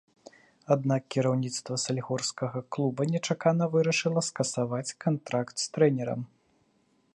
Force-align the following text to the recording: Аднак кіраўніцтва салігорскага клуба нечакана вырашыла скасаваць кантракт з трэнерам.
Аднак 0.75 1.01
кіраўніцтва 1.15 1.75
салігорскага 1.83 2.63
клуба 2.77 3.01
нечакана 3.13 3.69
вырашыла 3.75 4.23
скасаваць 4.31 4.95
кантракт 5.05 5.55
з 5.65 5.71
трэнерам. 5.77 6.21